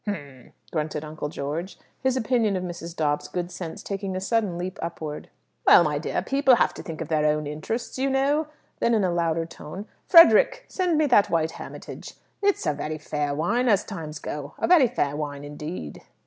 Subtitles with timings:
[0.07, 2.95] "H'm!" grunted Uncle George, his opinion of Mrs.
[2.95, 5.29] Dobbs's good sense taking a sudden leap upward.
[5.67, 8.47] "Well, my dear, people have to think of their own interests, you know."
[8.79, 12.15] Then, in a louder tone, "Frederick, send me that white Hermitage.
[12.41, 16.01] It's a very fair wine, as times go a very fair wine indeed."